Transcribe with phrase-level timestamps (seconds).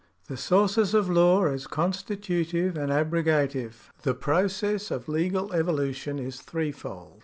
[0.27, 3.91] The Sources of Law as Constitutive and Abrogative.
[4.01, 7.19] The process of legal evolution is threefold.